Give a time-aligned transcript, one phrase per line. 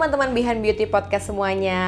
[0.00, 1.84] teman-teman Behind Beauty Podcast semuanya.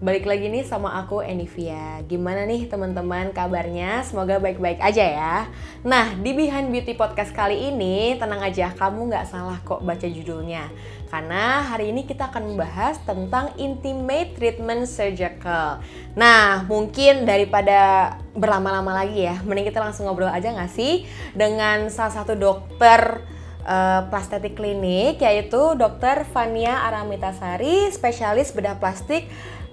[0.00, 2.00] Balik lagi nih sama aku Enivia.
[2.08, 4.00] Gimana nih teman-teman kabarnya?
[4.00, 5.36] Semoga baik-baik aja ya.
[5.84, 10.72] Nah di Behind Beauty Podcast kali ini Tenang aja kamu nggak salah kok baca judulnya.
[11.12, 15.84] Karena hari ini kita akan membahas tentang Intimate Treatment Surgical.
[16.16, 21.04] Nah mungkin daripada berlama-lama lagi ya Mending kita langsung ngobrol aja nggak sih
[21.36, 23.20] Dengan salah satu dokter
[23.66, 26.26] uh, Plastetik Klinik yaitu Dr.
[26.28, 29.26] Fania Aramitasari, spesialis bedah plastik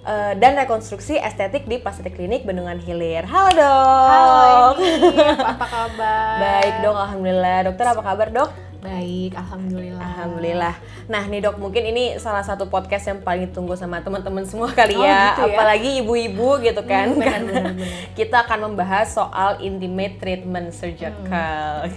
[0.06, 3.26] uh, dan rekonstruksi estetik di Plastetik Klinik Bendungan Hilir.
[3.26, 4.08] Halo dok.
[4.10, 6.36] Halo Eni, apa kabar?
[6.38, 7.58] Baik dok, alhamdulillah.
[7.72, 8.69] Dokter apa kabar dok?
[8.80, 10.00] Baik, alhamdulillah.
[10.00, 10.76] Alhamdulillah.
[11.06, 14.96] Nah nih dok, mungkin ini salah satu podcast yang paling ditunggu sama teman-teman semua kali
[14.96, 15.36] Oh, ya.
[15.36, 15.52] gitu ya?
[15.52, 17.12] Apalagi ibu-ibu gitu kan.
[17.12, 17.88] Hmm, benar, benar, benar.
[18.16, 21.92] kita akan membahas soal intimate treatment surgical.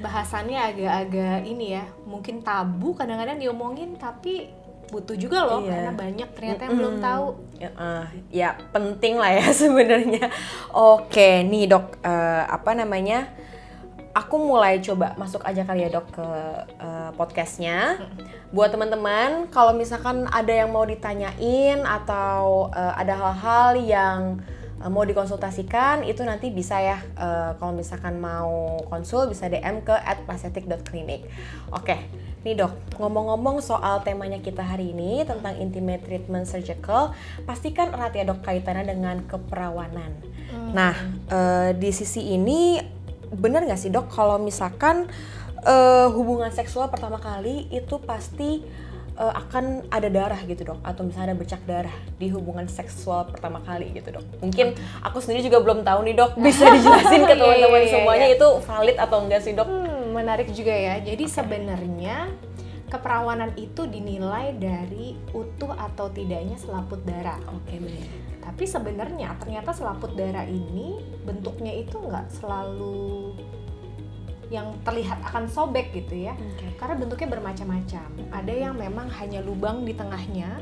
[0.00, 4.48] Bahasannya agak-agak ini ya, mungkin tabu kadang-kadang diomongin tapi
[4.90, 5.70] butuh juga loh Iya.
[5.70, 7.26] karena banyak ternyata yang belum tahu.
[7.60, 10.32] Ya, eh, ya penting lah ya sebenarnya.
[10.72, 13.36] Oke, nih dok, eh, apa namanya?
[14.10, 16.26] Aku mulai coba masuk aja kali ya dok ke
[16.82, 18.02] eh, podcastnya.
[18.50, 24.18] Buat teman-teman, kalau misalkan ada yang mau ditanyain atau eh, ada hal-hal yang
[24.82, 26.98] eh, mau dikonsultasikan, itu nanti bisa ya.
[26.98, 29.94] eh, kalau misalkan mau konsul bisa DM ke
[30.26, 31.30] @plastetic.clinic.
[31.70, 31.94] Oke,
[32.42, 37.14] nih dok, ngomong-ngomong soal temanya kita hari ini tentang intimate treatment surgical,
[37.46, 40.18] pastikan erat ya dok kaitannya dengan keperawanan.
[40.74, 40.94] Nah,
[41.30, 42.78] eh, di sisi ini
[43.34, 44.10] bener nggak sih dok?
[44.10, 45.06] Kalau misalkan
[45.62, 48.62] eh, hubungan seksual pertama kali itu pasti
[49.18, 50.78] eh, akan ada darah gitu dok.
[50.82, 54.26] Atau misalnya ada bercak darah di hubungan seksual pertama kali gitu dok.
[54.42, 56.30] Mungkin aku sendiri juga belum tahu nih dok.
[56.44, 59.68] Bisa dijelasin ke Iya, iya, teman-teman iya, semuanya itu valid atau enggak sih dok?
[59.68, 60.98] Hmm, menarik juga ya.
[61.00, 62.30] Jadi sebenarnya
[62.90, 67.38] keperawanan itu dinilai dari utuh atau tidaknya selaput darah.
[67.46, 68.06] oke benar
[68.42, 73.38] Tapi sebenarnya ternyata selaput darah ini bentuknya itu nggak selalu
[74.50, 76.34] yang terlihat akan sobek gitu ya.
[76.34, 78.08] oke Karena bentuknya bermacam-macam.
[78.34, 80.58] Ada yang memang hanya lubang di tengahnya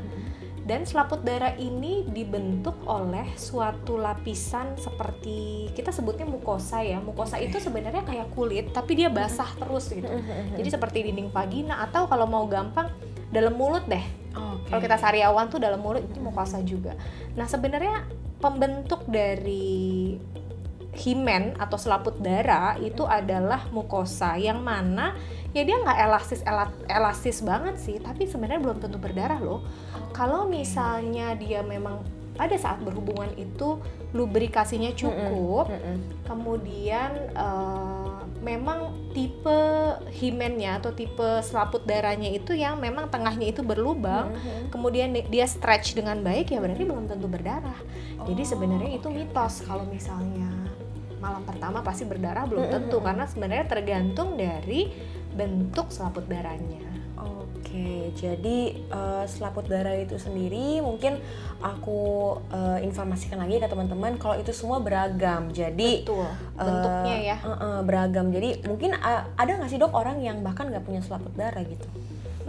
[0.69, 7.01] dan selaput darah ini dibentuk oleh suatu lapisan seperti kita sebutnya mukosa ya.
[7.01, 10.05] Mukosa itu sebenarnya kayak kulit tapi dia basah terus gitu.
[10.53, 12.85] Jadi seperti dinding vagina atau kalau mau gampang
[13.33, 14.05] dalam mulut deh.
[14.37, 16.93] oke Kalau kita sariawan tuh dalam mulut itu mukosa juga.
[17.33, 18.05] Nah sebenarnya
[18.37, 19.98] pembentuk dari
[20.99, 25.15] himen atau selaput darah itu adalah mukosa yang mana
[25.49, 29.63] ya dia nggak elastis ela- elastis banget sih tapi sebenarnya belum tentu berdarah loh
[30.11, 32.03] kalau misalnya dia memang
[32.35, 33.79] pada saat berhubungan itu
[34.15, 36.23] lubrikasinya cukup Mm-mm.
[36.23, 38.07] kemudian eh,
[38.39, 39.59] memang tipe
[40.15, 44.71] himennya atau tipe selaput darahnya itu yang memang tengahnya itu berlubang Mm-mm.
[44.71, 47.75] kemudian di- dia stretch dengan baik ya berarti belum tentu berdarah
[48.23, 50.47] jadi Oh, sebenarnya itu mitos kalau misalnya
[51.19, 54.89] malam pertama pasti berdarah belum tentu karena sebenarnya tergantung dari
[55.35, 56.89] bentuk selaput darahnya.
[57.19, 61.19] Oke, jadi eh, selaput darah itu sendiri mungkin
[61.59, 65.51] aku eh, informasikan lagi ke teman-teman kalau itu semua beragam.
[65.51, 66.25] Jadi betul.
[66.25, 67.37] eh, bentuknya ya.
[67.37, 68.31] eh, eh, beragam.
[68.31, 71.85] Jadi mungkin eh, ada nggak sih dok orang yang bahkan nggak punya selaput darah gitu?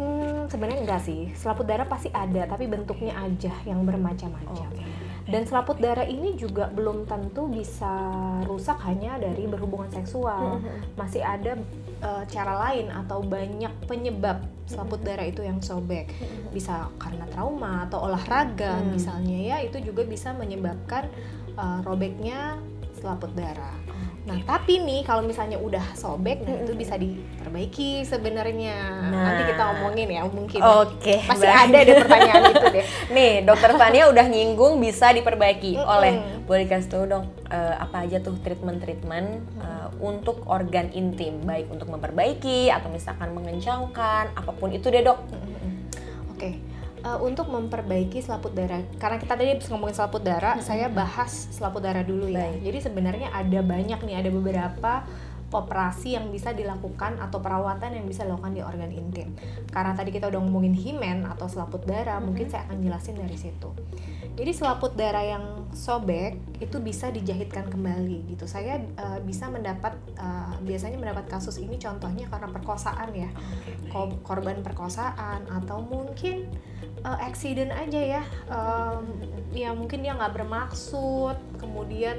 [0.01, 1.29] Hmm, sebenarnya enggak sih.
[1.37, 4.71] Selaput darah pasti ada tapi bentuknya aja yang bermacam-macam
[5.31, 7.89] Dan selaput darah ini juga belum tentu bisa
[8.45, 10.59] rusak hanya dari berhubungan seksual.
[10.99, 11.55] Masih ada
[12.01, 16.11] eh, cara lain atau banyak penyebab selaput darah itu yang sobek.
[16.51, 18.95] Bisa karena trauma atau olahraga Hmm.
[18.95, 21.07] misalnya ya, itu juga bisa menyebabkan
[21.55, 22.59] eh, robeknya
[22.99, 23.79] selaput darah.
[24.21, 28.77] Nah, tapi nih kalau misalnya udah sobek, nah itu bisa diperbaiki sebenarnya.
[29.09, 29.73] Nanti kita Nah.
[29.75, 30.61] omongin ya mungkin.
[30.61, 31.65] Oke, Masih baik.
[31.67, 32.85] ada deh pertanyaan itu deh.
[33.17, 35.89] Nih, dokter Fania udah nyinggung bisa diperbaiki Mm-mm.
[35.89, 36.13] oleh
[36.45, 41.89] boleh kasih tahu dong eh, apa aja tuh treatment-treatment eh, untuk organ intim, baik untuk
[41.89, 45.17] memperbaiki atau misalkan mengencangkan, apa pun itu deh dok.
[46.31, 46.61] Oke,
[47.01, 51.81] eh, untuk memperbaiki selaput darah, karena kita tadi habis ngomongin selaput darah, saya bahas selaput
[51.81, 52.47] darah dulu ya.
[52.47, 52.61] Baik.
[52.65, 54.93] Jadi sebenarnya ada banyak nih, ada beberapa
[55.51, 59.35] operasi yang bisa dilakukan atau perawatan yang bisa dilakukan di organ intim.
[59.71, 63.71] Karena tadi kita udah ngomongin himen atau selaput darah, mungkin saya akan jelasin dari situ.
[64.39, 65.45] Jadi selaput darah yang
[65.75, 68.47] sobek itu bisa dijahitkan kembali gitu.
[68.47, 73.31] Saya eh, bisa mendapat eh, biasanya mendapat kasus ini contohnya karena perkosaan ya
[73.91, 76.47] ko- korban perkosaan atau mungkin
[77.05, 79.05] uh, accident aja ya Em,
[79.55, 82.19] ya mungkin dia nggak bermaksud kemudian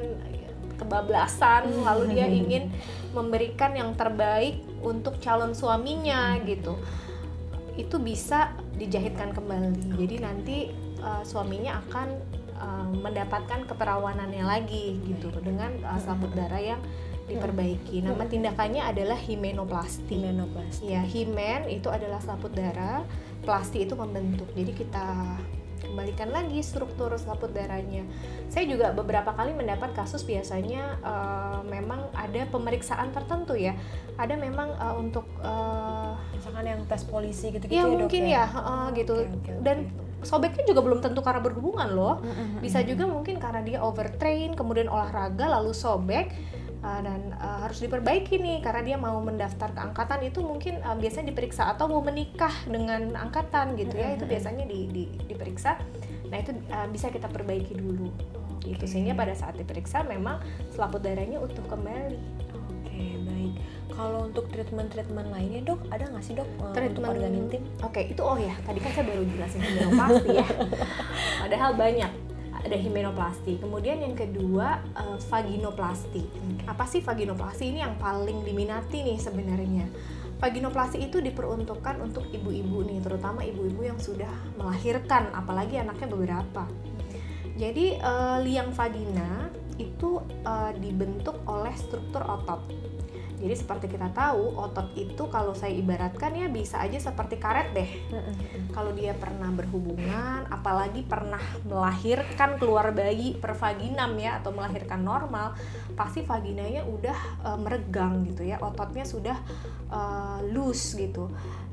[0.81, 2.73] kebablasan lalu dia ingin
[3.13, 6.75] memberikan yang terbaik untuk calon suaminya gitu
[7.79, 9.95] itu bisa dijahitkan kembali.
[9.95, 10.57] Jadi nanti
[10.99, 12.07] uh, suaminya akan
[12.59, 16.81] uh, mendapatkan keperawanannya lagi gitu dengan uh, selaput darah yang
[17.31, 18.03] diperbaiki.
[18.03, 20.19] Nama tindakannya adalah himenoplasti.
[20.19, 20.91] Himenoplasti.
[20.91, 23.07] Ya, himen itu adalah selaput darah,
[23.47, 24.51] plasti itu membentuk.
[24.51, 25.39] Jadi kita
[25.81, 28.05] kembalikan lagi struktur selaput darahnya.
[28.47, 33.73] Saya juga beberapa kali mendapat kasus biasanya uh, memang ada pemeriksaan tertentu ya.
[34.15, 38.45] Ada memang uh, untuk uh, misalkan yang tes polisi gitu-gitu ya, ya, mungkin dok, ya,
[38.53, 39.13] uh, gitu.
[39.17, 39.51] Oke, oke, oke.
[39.65, 39.77] Dan
[40.21, 42.21] sobeknya juga belum tentu karena berhubungan loh.
[42.61, 46.29] Bisa juga mungkin karena dia overtrain, kemudian olahraga lalu sobek
[46.81, 50.97] uh, dan uh, harus diperbaiki nih karena dia mau mendaftar ke angkatan itu mungkin uh,
[50.97, 55.77] biasanya diperiksa atau mau menikah dengan angkatan gitu ya itu biasanya di, di- diperiksa.
[56.29, 58.09] Nah itu uh, bisa kita perbaiki dulu
[58.61, 58.89] gitu Oke.
[58.89, 60.37] sehingga pada saat diperiksa memang
[60.69, 62.17] selaput darahnya utuh kembali.
[62.53, 63.53] Oke, baik.
[63.91, 67.61] Kalau untuk treatment-treatment lainnya, Dok, ada nggak sih, Dok, eh, Treatment- untuk organ intim?
[67.83, 70.47] Oke, itu oh ya, tadi kan saya baru jelasin himenoplasti ya.
[71.43, 72.30] Padahal banyak.
[72.61, 73.57] Ada himenoplasti.
[73.57, 76.23] Kemudian yang kedua eh, vaginoplasti.
[76.69, 77.73] Apa sih vaginoplasti?
[77.73, 79.85] Ini yang paling diminati nih sebenarnya.
[80.41, 86.65] Vaginoplasti itu diperuntukkan untuk ibu-ibu nih, terutama ibu-ibu yang sudah melahirkan, apalagi anaknya beberapa.
[87.57, 92.61] Jadi eh, liang vagina itu eh, dibentuk oleh struktur otot.
[93.41, 97.89] Jadi seperti kita tahu, otot itu kalau saya ibaratkan ya bisa aja seperti karet deh.
[98.69, 105.57] Kalau dia pernah berhubungan, apalagi pernah melahirkan keluar bayi per vaginam ya atau melahirkan normal,
[105.97, 107.17] pasti vaginanya udah
[107.49, 109.37] eh, meregang gitu ya, ototnya sudah
[109.89, 111.25] eh, loose gitu.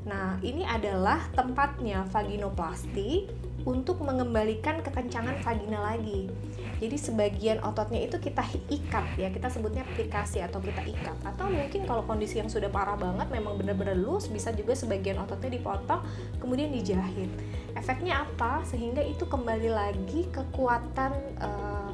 [0.09, 3.29] Nah, ini adalah tempatnya vaginoplasti
[3.67, 6.31] untuk mengembalikan kekencangan vagina lagi.
[6.79, 8.39] Jadi sebagian ototnya itu kita
[8.71, 11.17] ikat ya, kita sebutnya aplikasi atau kita ikat.
[11.27, 15.59] Atau mungkin kalau kondisi yang sudah parah banget memang benar-benar loose, bisa juga sebagian ototnya
[15.59, 16.01] dipotong
[16.39, 17.29] kemudian dijahit.
[17.75, 18.63] Efeknya apa?
[18.63, 21.11] Sehingga itu kembali lagi kekuatan
[21.43, 21.91] eh,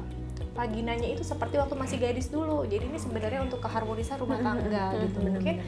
[0.56, 2.64] vaginanya itu seperti waktu masih gadis dulu.
[2.64, 5.20] Jadi ini sebenarnya untuk keharmonisan rumah tangga gitu.
[5.20, 5.60] Mungkin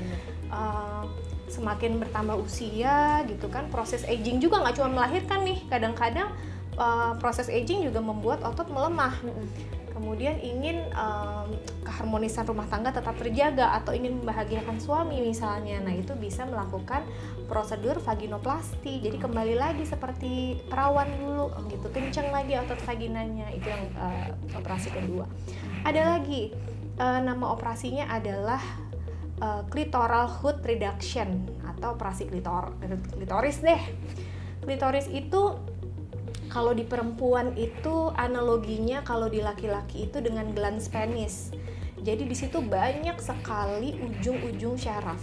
[0.49, 1.05] uh,
[1.49, 6.29] semakin bertambah usia gitu kan proses aging juga nggak cuma melahirkan nih kadang-kadang
[6.77, 9.17] uh, proses aging juga membuat otot melemah
[9.99, 11.51] kemudian ingin um,
[11.83, 15.83] keharmonisan rumah tangga tetap terjaga atau ingin membahagiakan suami misalnya.
[15.83, 17.03] Nah itu bisa melakukan
[17.51, 19.03] prosedur vaginoplasti.
[19.03, 23.51] Jadi kembali lagi seperti perawan dulu gitu kenceng lagi otot vaginanya.
[23.51, 25.27] Itu yang uh, operasi kedua.
[25.83, 26.55] Ada lagi
[27.03, 28.63] uh, nama operasinya adalah
[29.43, 31.43] uh, clitoral hood reduction
[31.75, 32.71] atau operasi klitor
[33.19, 33.83] klitoris deh.
[34.63, 35.59] Klitoris itu
[36.49, 41.53] kalau di perempuan itu analoginya kalau di laki-laki itu dengan glans penis.
[42.01, 45.21] Jadi di situ banyak sekali ujung-ujung syaraf.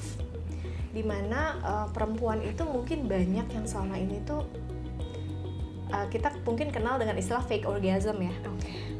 [0.93, 4.45] Di mana uh, perempuan itu mungkin banyak yang selama ini tuh
[5.91, 8.33] uh, kita mungkin kenal dengan istilah fake orgasm ya.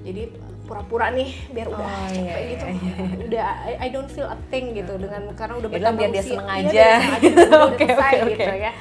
[0.06, 0.34] Jadi
[0.66, 3.26] pura-pura nih biar udah Oh, capek iya, gitu, iya, iya.
[3.30, 6.24] udah I, I don't feel a thing gitu dengan karena udah Biar bertambah biar dia
[6.26, 6.74] seneng Iya, aja.
[6.74, 8.72] biar seneng aja, udah, selesai gitu ya.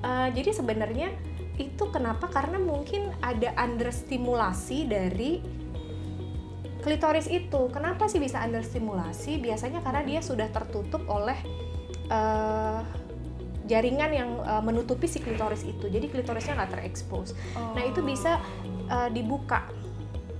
[0.00, 1.08] Eh, jadi sebenarnya
[1.60, 2.32] itu kenapa?
[2.32, 5.44] Karena mungkin ada understimulasi dari
[6.80, 7.68] klitoris itu.
[7.68, 9.36] Kenapa sih bisa understimulasi?
[9.38, 11.36] Biasanya karena dia sudah tertutup oleh
[12.08, 12.80] eh,
[13.68, 15.86] jaringan yang eh, menutupi si klitoris itu.
[15.86, 17.36] Jadi klitorisnya nggak terekspos.
[17.76, 18.40] Nah itu bisa
[18.88, 19.68] eh, dibuka,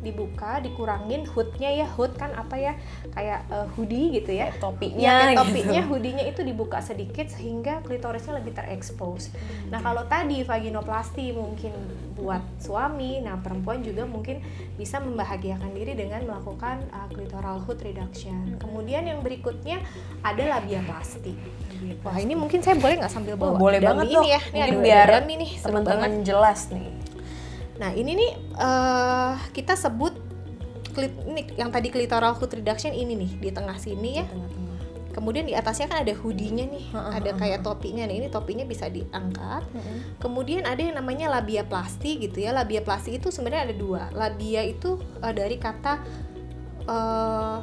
[0.01, 2.73] dibuka, dikurangin hoodnya ya hood kan apa ya
[3.13, 4.49] kayak eh, hoodie gitu ya.
[4.49, 5.41] Kayak topinya Iya, kayak gitu.
[5.45, 9.29] topinya hoodie-nya itu dibuka sedikit sehingga klitorisnya lebih terekspos.
[9.69, 11.73] Nah, kalau tadi vaginoplasti mungkin
[12.17, 14.41] buat suami, nah perempuan juga mungkin
[14.75, 18.57] bisa membahagiakan diri dengan melakukan uh, clitoral hood reduction.
[18.57, 19.81] Kemudian yang berikutnya
[20.21, 21.33] ada labiaplasti.
[22.01, 24.25] Wah, ini mungkin saya boleh nggak sambil Oh, bawa boleh dummy banget ini dok.
[24.27, 24.41] ya.
[24.41, 26.89] Ini Mungkin ada biar dummy nih, teman-teman jelas nih.
[27.81, 30.13] Nah, ini nih eh, kita sebut
[30.93, 34.27] klit, ini yang tadi clitoral hood reduction ini nih di tengah sini ya.
[34.29, 34.69] Tengah-tengah.
[35.11, 38.07] Kemudian di atasnya kan ada hoodie-nya nih, Heeh, ada kayak topinya.
[38.07, 39.67] Nah, ini topinya bisa diangkat.
[40.23, 42.55] Kemudian ada yang namanya labiaplasti gitu ya.
[42.55, 44.03] Labiaplasti itu sebenarnya ada dua.
[44.15, 45.93] Labia itu eh, dari kata
[46.85, 47.57] eh,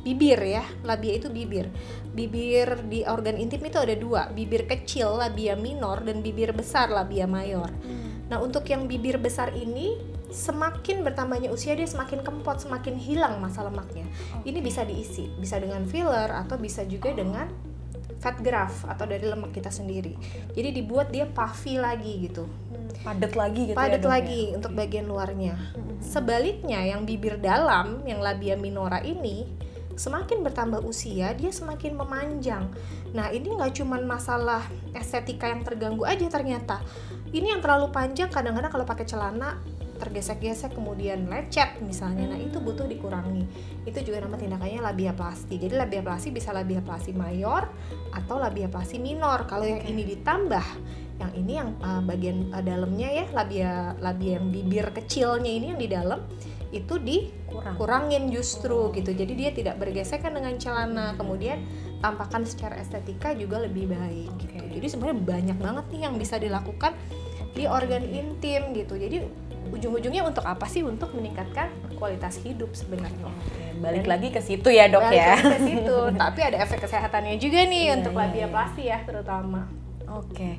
[0.00, 0.64] bibir ya.
[0.80, 1.68] Labia itu bibir.
[2.14, 4.32] Bibir di organ intim itu ada dua.
[4.32, 7.68] Bibir kecil labia minor dan bibir besar labia mayor.
[8.28, 10.00] Nah, untuk yang bibir besar ini
[10.34, 14.08] semakin bertambahnya usia dia semakin kempot, semakin hilang masa lemaknya.
[14.42, 17.46] Ini bisa diisi, bisa dengan filler atau bisa juga dengan
[18.18, 20.16] fat graft atau dari lemak kita sendiri.
[20.56, 22.48] Jadi dibuat dia puffy lagi gitu.
[23.04, 25.60] Padat lagi gitu Padat ya, lagi untuk bagian luarnya.
[26.00, 29.44] Sebaliknya yang bibir dalam, yang labia minora ini
[29.94, 32.66] semakin bertambah usia dia semakin memanjang.
[33.14, 36.82] Nah ini nggak cuma masalah estetika yang terganggu aja ternyata.
[37.34, 39.58] Ini yang terlalu panjang kadang-kadang kalau pakai celana
[39.94, 42.34] tergesek-gesek kemudian lecet misalnya.
[42.34, 43.46] Nah itu butuh dikurangi.
[43.86, 45.56] Itu juga nama tindakannya labiaplasti.
[45.58, 47.70] Jadi labiaplasti bisa labiaplasti mayor
[48.10, 49.46] atau labiaplasti minor.
[49.46, 50.66] Kalau yang ini ditambah
[51.14, 55.78] yang ini yang uh, bagian uh, dalamnya ya labia labia yang bibir kecilnya ini yang
[55.78, 56.20] di dalam
[56.74, 58.92] itu dikurangin justru oh.
[58.92, 61.62] gitu jadi dia tidak bergesekan dengan celana kemudian
[62.02, 64.58] tampakan secara estetika juga lebih baik okay.
[64.58, 66.92] gitu jadi sebenarnya banyak banget nih yang bisa dilakukan
[67.54, 69.22] di organ intim gitu jadi
[69.70, 73.78] ujung-ujungnya untuk apa sih untuk meningkatkan kualitas hidup sebenarnya okay.
[73.78, 77.38] balik Dan, lagi ke situ ya dok balik ya ke situ tapi ada efek kesehatannya
[77.38, 79.00] juga nih yeah, untuk yeah, labiaplasti yeah.
[79.00, 79.70] ya terutama
[80.10, 80.54] oke okay.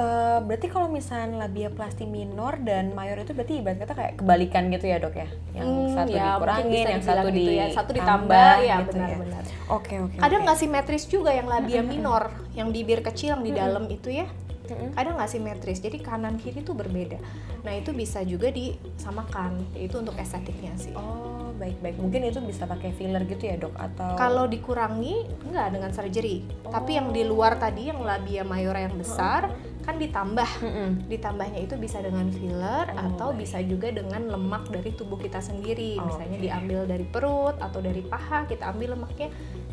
[0.00, 4.72] Uh, berarti kalau misalnya labia plasti minor dan mayor itu berarti ibarat kata kayak kebalikan
[4.72, 5.28] gitu ya dok ya?
[5.52, 7.66] Yang hmm, satu ya, dikurangin yang satu gitu di ya.
[7.68, 9.44] satu ditambah ya gitu benar-benar.
[9.44, 9.56] Ya.
[9.68, 10.16] oke oke.
[10.16, 10.64] kadang nggak okay.
[10.64, 14.24] simetris juga yang labia minor yang bibir kecil yang di dalam itu ya?
[14.70, 17.20] Kadang nggak simetris jadi kanan kiri tuh berbeda.
[17.60, 20.96] Nah itu bisa juga disamakan itu untuk estetiknya sih.
[20.96, 23.76] Oh baik baik mungkin itu bisa pakai filler gitu ya dok?
[23.76, 26.40] Atau kalau dikurangi nggak dengan surgery.
[26.64, 26.72] Oh.
[26.72, 30.88] tapi yang di luar tadi yang labia mayora yang besar oh kan ditambah mm-hmm.
[31.08, 33.44] ditambahnya itu bisa dengan filler oh, atau baik.
[33.44, 36.46] bisa juga dengan lemak dari tubuh kita sendiri oh, misalnya okay.
[36.46, 39.28] diambil dari perut atau dari paha kita ambil lemaknya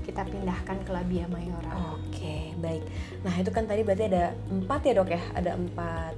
[0.08, 2.00] kita pindahkan ke labia mayora.
[2.00, 2.80] Oke, okay, baik.
[3.28, 6.16] Nah itu kan tadi berarti ada empat ya dok ya, ada empat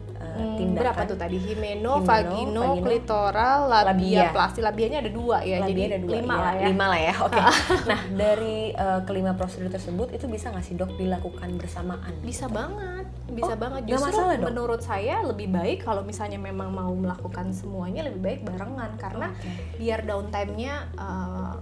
[0.58, 0.84] tindakan.
[0.84, 1.38] Berapa tuh tadi?
[1.38, 4.24] Himeno, Himeno vagino, vagino, klitoral, labia, labia.
[4.32, 4.60] plasti.
[4.60, 6.42] Labianya ada dua ya, labia jadi ada dua, lima ya.
[6.42, 6.66] lah ya.
[6.68, 7.32] Lima lah ya, oke.
[7.32, 7.46] Okay.
[7.92, 12.14] nah dari uh, kelima prosedur tersebut itu bisa nggak sih dok dilakukan bersamaan?
[12.24, 16.90] Bisa banget bisa oh, banget justru masalah menurut saya lebih baik kalau misalnya memang mau
[16.90, 19.78] melakukan semuanya lebih baik barengan karena okay.
[19.78, 21.54] biar downtime-nya uh,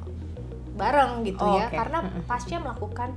[0.78, 1.78] bareng gitu oh, ya okay.
[1.82, 3.10] karena pasca melakukan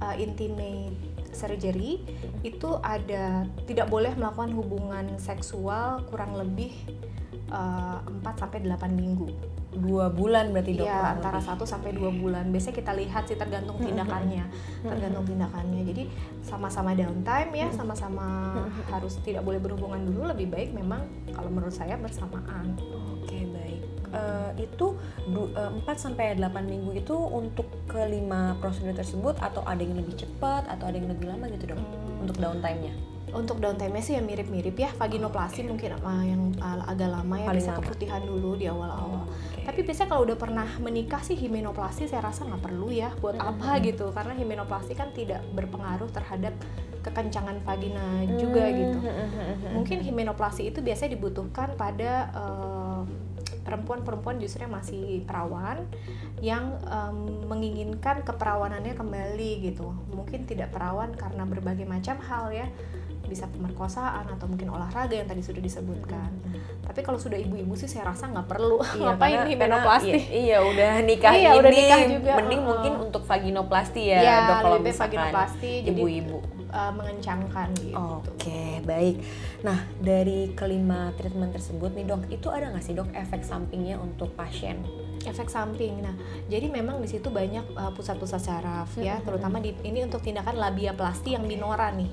[0.00, 2.04] uh, intimate surgery
[2.46, 6.72] itu ada tidak boleh melakukan hubungan seksual kurang lebih
[7.52, 9.28] uh, 4 sampai 8 minggu.
[9.72, 12.52] Dua bulan berarti dok ya antara satu sampai dua bulan.
[12.52, 14.44] Biasanya kita lihat sih tergantung tindakannya.
[14.84, 15.80] tergantung tindakannya.
[15.88, 16.02] Jadi
[16.44, 18.52] sama-sama downtime ya sama-sama
[18.92, 20.28] harus tidak boleh berhubungan dulu.
[20.36, 22.76] Lebih baik memang kalau menurut saya bersamaan.
[23.16, 23.61] Oke baik
[24.12, 24.96] uh, itu
[25.56, 30.68] uh, 4 sampai 8 minggu itu untuk kelima prosedur tersebut atau ada yang lebih cepat
[30.68, 32.22] atau ada yang lebih lama gitu dok hmm.
[32.22, 32.94] untuk downtime-nya
[33.32, 35.68] untuk downtime sih ya mirip-mirip ya vaginoplasti okay.
[35.68, 39.24] mungkin uh, yang uh, agak lama ya Paling bisa keputihan dulu di awal-awal.
[39.24, 39.64] Okay.
[39.64, 43.42] Tapi biasanya kalau udah pernah menikah sih himenoplasti saya rasa nggak perlu ya buat mm
[43.42, 43.52] -hmm.
[43.56, 46.52] apa gitu karena himenoplasti kan tidak berpengaruh terhadap
[47.02, 48.80] kekencangan vagina juga mm -hmm.
[48.84, 48.98] gitu.
[49.80, 52.81] Mungkin himenoplasti itu biasanya dibutuhkan pada uh,
[53.62, 55.86] perempuan-perempuan justru yang masih perawan
[56.42, 62.66] yang um, menginginkan keperawanannya kembali gitu mungkin tidak perawan karena berbagai macam hal ya
[63.32, 66.28] bisa pemerkosaan atau mungkin olahraga yang tadi sudah disebutkan.
[66.28, 66.60] Hmm.
[66.84, 70.10] Tapi kalau sudah ibu-ibu sih saya rasa nggak perlu iya, ngapain nih menoplasti.
[70.12, 72.32] Iya, iya udah nikah iya, ini udah nikah juga.
[72.42, 76.38] mending uh, mungkin untuk vaginoplasti ya, ya dok kalau misalkan vaginoplasti ibu-ibu
[76.72, 77.94] uh, mengencangkan gitu.
[77.94, 79.16] Oke, okay, baik.
[79.62, 84.34] Nah, dari kelima treatment tersebut nih dok, itu ada nggak sih dok efek sampingnya untuk
[84.34, 84.82] pasien?
[85.22, 86.02] efek samping.
[86.02, 86.18] Nah,
[86.50, 91.38] jadi memang di situ banyak uh, pusat-pusat saraf ya, terutama di ini untuk tindakan labiaplasti
[91.38, 92.10] yang minora nih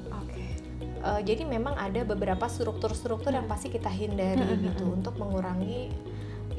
[1.04, 5.92] uh, jadi memang ada beberapa struktur-struktur yang pasti kita hindari gitu untuk mengurangi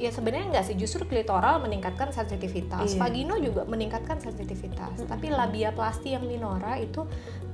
[0.00, 3.00] ya sebenarnya enggak sih justru klitoral meningkatkan sensitivitas iya.
[3.04, 5.12] vagino juga meningkatkan sensitivitas mm -hmm.
[5.12, 7.04] tapi labiaplasti yang minora itu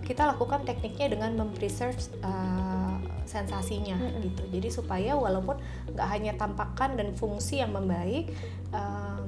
[0.06, 2.94] kita lakukan tekniknya dengan mempreserve uh,
[3.26, 4.22] sensasinya mm -hmm.
[4.30, 5.58] gitu jadi supaya walaupun
[5.92, 8.30] nggak hanya tampakan dan fungsi yang membaik
[8.70, 9.26] uh,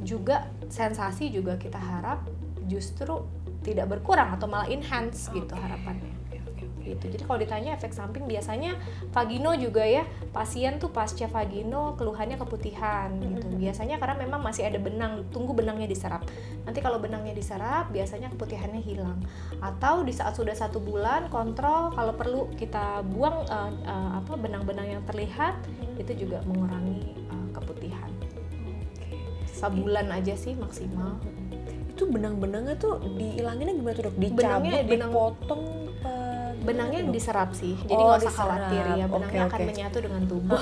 [0.00, 2.24] juga sensasi juga kita harap
[2.64, 3.20] justru
[3.60, 5.44] tidak berkurang atau malah enhance okay.
[5.44, 6.09] gitu harapannya
[6.96, 7.04] gitu.
[7.06, 8.74] Jadi kalau ditanya efek samping biasanya
[9.14, 10.02] vagino juga ya
[10.34, 13.46] pasien tuh pasca vagino keluhannya keputihan gitu.
[13.56, 16.26] Biasanya karena memang masih ada benang, tunggu benangnya diserap.
[16.66, 19.22] Nanti kalau benangnya diserap biasanya keputihannya hilang.
[19.62, 24.98] Atau di saat sudah satu bulan kontrol kalau perlu kita buang uh, uh, apa benang-benang
[24.98, 25.56] yang terlihat
[26.00, 28.10] itu juga mengurangi uh, keputihan.
[29.52, 31.20] Sebulan aja sih maksimal.
[31.92, 34.16] Itu benang-benangnya tuh dihilanginnya gimana tuh dok?
[34.16, 35.62] Dicabut, benang, dipotong?
[36.70, 38.84] Benangnya diserap sih jadi oh, nggak oh, usah khawatir.
[38.94, 39.68] Ya benangnya okay, akan okay.
[39.68, 40.60] menyatu dengan tubuh.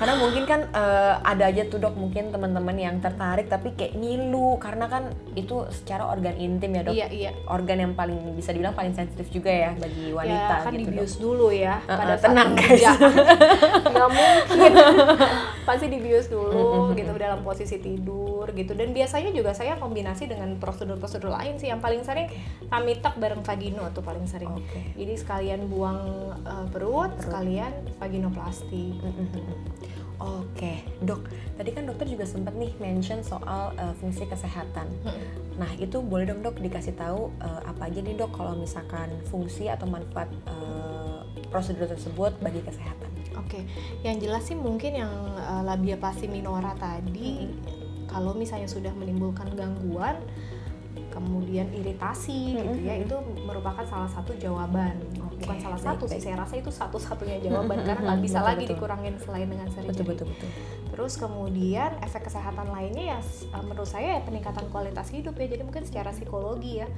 [0.00, 4.56] Karena mungkin kan uh, ada aja tuh dok mungkin teman-teman yang tertarik tapi kayak ngilu
[4.56, 6.94] karena kan itu secara organ intim ya dok.
[6.96, 7.30] Iya, iya.
[7.50, 11.14] organ yang paling bisa dibilang paling sensitif juga ya bagi wanita ya, kan gitu dibius
[11.16, 11.20] dok.
[11.20, 12.82] dulu ya uh, pada tenang guys.
[13.92, 14.72] Nggak mungkin.
[15.68, 18.72] Pasti dibius dulu gitu dalam posisi tidur tidur gitu.
[18.72, 21.68] Dan biasanya juga saya kombinasi dengan prosedur-prosedur lain sih.
[21.68, 22.28] Yang paling sering
[22.72, 24.48] kami tak bareng vagino tuh paling sering.
[24.48, 24.96] Oke.
[24.96, 28.96] jadi sekalian buang uh, perut, sekalian vaginoplasti.
[30.20, 31.32] Oke, dok.
[31.56, 34.88] Tadi kan dokter juga sempat nih mention soal uh, fungsi kesehatan.
[35.56, 39.72] Nah, itu boleh dong dok dikasih tahu uh, apa aja nih dok kalau misalkan fungsi
[39.72, 43.08] atau manfaat uh, prosedur tersebut bagi kesehatan.
[43.40, 43.64] Oke,
[44.04, 47.48] yang jelas sih mungkin yang uh, labia pasi minora tadi
[48.10, 50.18] kalau misalnya sudah menimbulkan gangguan
[51.10, 54.94] kemudian iritasi gitu ya itu merupakan salah satu jawaban
[55.26, 56.22] Oke, bukan salah baik, satu sih baik.
[56.22, 58.72] saya rasa itu satu-satunya jawaban karena nggak bisa betul, lagi betul.
[58.78, 60.48] dikurangin selain dengan surgery Betul betul betul.
[60.90, 65.62] terus kemudian efek kesehatan lainnya ya uh, menurut saya ya peningkatan kualitas hidup ya jadi
[65.62, 66.88] mungkin secara psikologi ya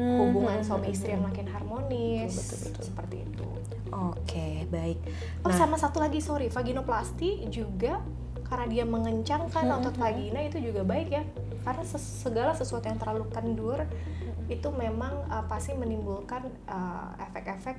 [0.00, 2.84] hubungan suami istri yang makin harmonis Betul, betul, betul.
[2.88, 3.46] seperti itu
[3.90, 4.98] Oke, baik.
[5.42, 5.58] Oh Nah.
[5.58, 7.98] sama satu lagi sorry vaginoplasti juga
[8.50, 11.22] karena dia mengencangkan Hmm, otot hmm, vagina itu juga baik ya
[11.62, 13.78] karena ses- segala sesuatu yang terlalu kendur
[14.50, 17.78] itu memang uh, pasti menimbulkan uh, efek-efek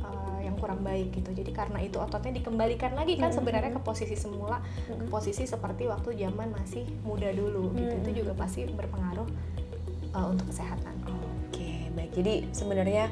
[0.00, 3.78] uh, yang kurang baik gitu jadi karena itu ototnya dikembalikan lagi kan Hmm, sebenarnya hmm.
[3.78, 5.10] ke posisi semula ke Mm-mm.
[5.10, 9.26] posisi seperti waktu zaman masih muda dulu gitu Hmm, itu hmm, juga pasti berpengaruh
[10.14, 10.94] uh, untuk kesehatan
[11.50, 12.10] Oke, baik.
[12.14, 13.10] Jadi sebenarnya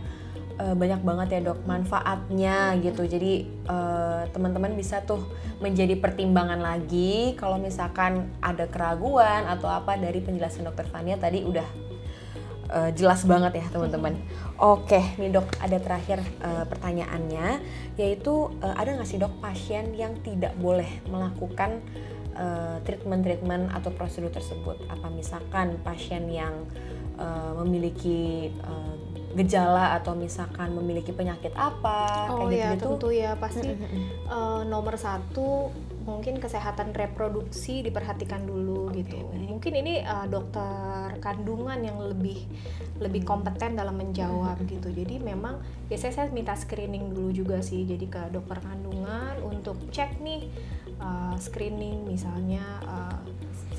[0.62, 3.02] eh, banyak banget ya dok manfaatnya gitu.
[3.02, 5.26] Jadi eh, teman-teman bisa tuh
[5.59, 11.66] menjadi pertimbangan lagi kalau misalkan ada keraguan atau apa dari penjelasan dokter Fania tadi udah
[12.71, 14.14] eh, jelas banget ya teman-teman.
[14.62, 17.59] Oke, nih dok ada terakhir eh, pertanyaannya
[17.99, 21.83] yaitu eh, ada nggak sih dok pasien yang tidak boleh melakukan
[22.38, 24.78] eh, treatment-treatment atau prosedur tersebut?
[24.87, 26.54] Apa misalkan pasien yang
[27.19, 32.84] eh, memiliki eh, gejala atau misalkan memiliki penyakit apa oh ya gitu-gitu?
[33.00, 33.68] tentu ya pasti.
[33.72, 35.72] Eh, nomor satu
[36.02, 39.16] mungkin kesehatan reproduksi diperhatikan dulu gitu.
[39.16, 39.48] baik.
[39.48, 42.44] Mungkin ini eh, dokter kandungan yang lebih
[43.00, 44.92] lebih kompeten dalam menjawab gitu.
[44.92, 47.88] Jadi memang biasanya saya minta screening dulu juga sih.
[47.88, 50.45] Jadi ke dokter kandungan untuk cek nih
[51.00, 53.21] eh, screening misalnya eh,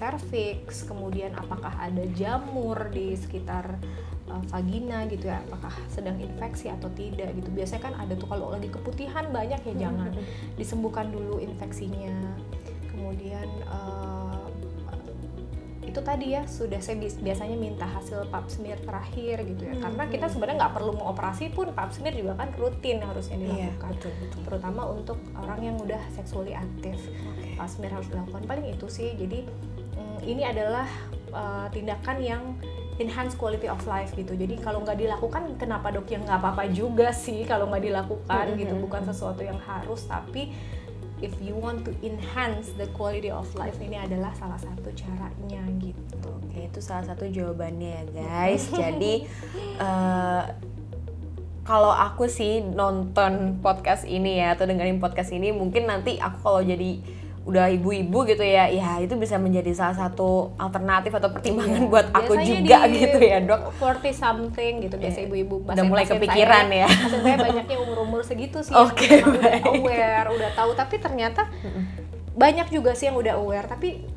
[0.04, 3.80] cervix, kemudian apakah ada jamur di sekitar
[4.30, 7.50] uh, vagina gitu ya apakah sedang infeksi atau tidak gitu.
[7.52, 10.12] Biasanya kan ada tuh kalau lagi keputihan banyak ya jangan
[10.56, 12.38] disembuhkan dulu infeksinya.
[12.94, 14.48] Kemudian uh,
[15.84, 19.78] itu tadi ya sudah saya biasanya minta hasil pap smear terakhir gitu ya.
[19.78, 20.34] Hmm, karena kita hmm.
[20.34, 23.90] sebenarnya nggak perlu mengoperasi pun pap smear juga kan rutin harusnya Iya, dilakukan.
[23.94, 24.42] betul betul.
[24.48, 26.98] terutama untuk orang yang udah sexually aktif.
[27.30, 27.60] Oke.
[27.60, 28.42] pap smear harus dilakukan.
[28.50, 29.46] Paling itu sih jadi
[29.94, 30.90] mm, ini adalah
[31.30, 32.42] uh, tindakan yang
[33.02, 34.38] enhance quality of life gitu.
[34.38, 36.06] Jadi kalau nggak dilakukan kenapa dok?
[36.10, 38.74] Yang nggak apa-apa juga sih kalau nggak dilakukan Mhm, gitu.
[38.78, 40.54] Bukan sesuatu yang harus tapi
[41.24, 46.30] if you want to enhance the quality of life ini adalah salah satu caranya gitu.
[46.52, 48.68] Oke, itu salah satu jawabannya ya guys.
[48.70, 49.26] Jadi
[49.88, 50.44] eh,
[51.64, 56.60] kalau aku sih nonton podcast ini ya atau dengerin podcast ini mungkin nanti aku kalau
[56.60, 57.00] jadi
[57.44, 62.40] udah ibu-ibu gitu ya, ya itu bisa menjadi salah satu alternatif atau pertimbangan buat aku
[62.40, 63.60] Biasanya juga di gitu ya dok.
[63.84, 65.28] 40 something gitu biasa Iya.
[65.28, 66.88] ibu-ibu Udah mulai kepikiran saya, ya.
[67.12, 69.28] saya banyaknya umur-umur segitu sih baik.
[69.28, 71.52] udah aware udah tahu tapi ternyata
[72.34, 74.08] banyak juga sih yang udah aware tapi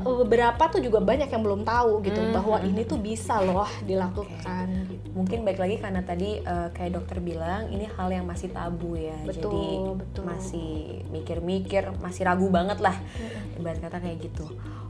[0.00, 3.68] beberapa tuh juga banyak yang belum tahu gitu Hmm, bahwa hmm, ini tuh bisa loh
[3.84, 5.08] dilakukan gitu.
[5.12, 9.16] Mungkin baik lagi karena tadi eh, kayak dokter bilang ini hal yang masih tabu ya.
[9.24, 9.64] Betul, Jadi
[9.98, 10.22] betul.
[10.24, 10.72] masih
[11.10, 12.96] mikir-mikir, masih ragu banget lah.
[13.56, 14.46] Ibarat kata kayak gitu.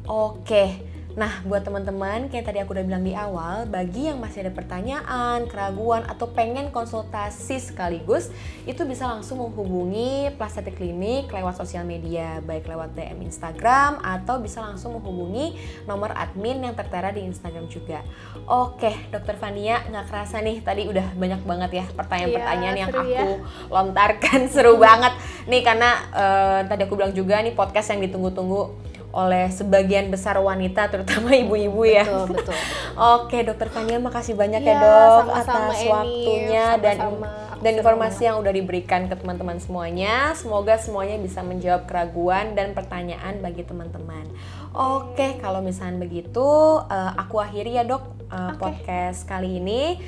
[0.06, 0.89] Oke.
[1.20, 5.44] Nah, buat teman-teman kayak tadi aku udah bilang di awal, bagi yang masih ada pertanyaan,
[5.52, 8.32] keraguan atau pengen konsultasi sekaligus,
[8.64, 14.64] itu bisa langsung menghubungi Plastetik Klinik lewat sosial media, baik lewat DM Instagram atau bisa
[14.64, 18.00] langsung menghubungi nomor admin yang tertera di Instagram juga.
[18.48, 23.04] Oke, Dokter Fania, nggak kerasa nih tadi udah banyak banget ya pertanyaan-pertanyaan Iya, yang ya.
[23.20, 23.28] aku
[23.68, 25.12] lontarkan seru banget
[25.44, 30.86] nih karena eh, tadi aku bilang juga nih podcast yang ditunggu-tunggu oleh sebagian besar wanita
[30.86, 32.06] terutama ibu-ibu ya.
[32.06, 32.58] betul betul
[33.18, 35.90] Oke, Dokter Fania makasih banyak ya, Iya, Dok sama-sama, atas Eni.
[35.90, 37.28] waktunya dan Sama-sama.
[37.50, 40.14] Aku dan senang informasi yang udah diberikan ke teman-teman semuanya.
[40.32, 44.24] Semoga semuanya bisa menjawab keraguan dan pertanyaan bagi teman-teman.
[44.70, 46.48] Oke, kalau misalnya begitu,
[46.86, 48.56] eh, aku akhiri ya, Dok, eh, Oke.
[48.56, 49.98] podcast kali ini.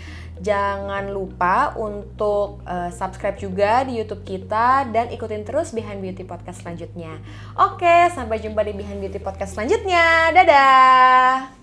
[0.43, 6.67] Jangan lupa untuk eh, subscribe juga di YouTube kita dan ikutin terus Behind Beauty Podcast
[6.67, 7.23] selanjutnya.
[7.55, 10.35] Oke, sampai jumpa di Behind Beauty Podcast selanjutnya.
[10.35, 11.62] Dadah.